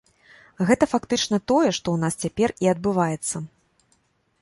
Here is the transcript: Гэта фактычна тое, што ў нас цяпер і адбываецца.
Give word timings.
Гэта 0.69 0.83
фактычна 0.93 1.39
тое, 1.51 1.69
што 1.81 1.87
ў 1.91 1.97
нас 2.07 2.13
цяпер 2.25 2.49
і 2.65 2.73
адбываецца. 2.75 3.47